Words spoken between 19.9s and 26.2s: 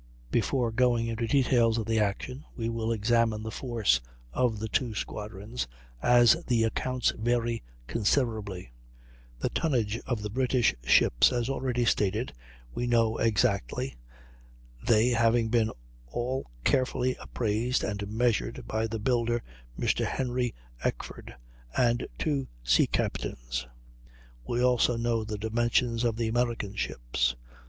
Henry Eckford, and two sea captains. We also know the dimensions of